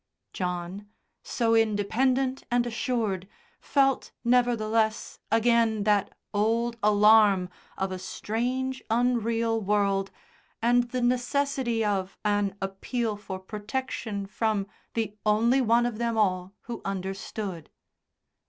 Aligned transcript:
John, 0.33 0.89
so 1.21 1.53
independent 1.53 2.43
and 2.49 2.65
assured, 2.65 3.27
felt, 3.59 4.11
nevertheless, 4.23 5.19
again 5.31 5.83
that 5.83 6.17
old 6.33 6.75
alarm 6.81 7.49
of 7.77 7.91
a 7.91 7.99
strange, 7.99 8.81
unreal 8.89 9.61
world, 9.61 10.09
and 10.59 10.85
the 10.89 11.01
necessity 11.03 11.85
of 11.85 12.17
an 12.25 12.55
appeal 12.63 13.15
for 13.15 13.37
protection 13.39 14.25
from 14.25 14.65
the 14.95 15.15
only 15.23 15.61
one 15.61 15.85
of 15.85 15.99
them 15.99 16.17
all 16.17 16.53
who 16.61 16.81
understood. 16.83 17.69